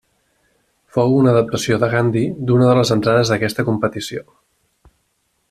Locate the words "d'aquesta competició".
3.35-4.27